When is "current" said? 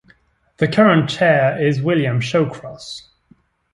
0.67-1.11